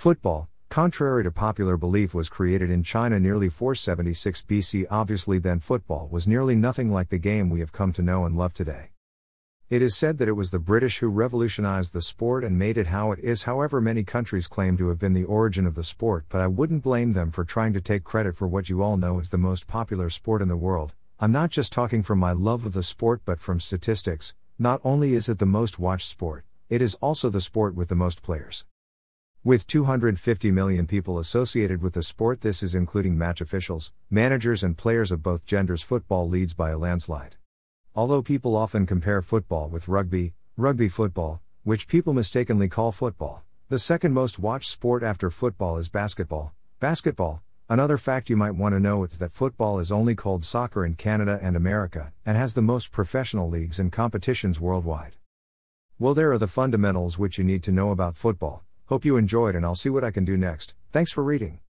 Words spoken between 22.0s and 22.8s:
from my love of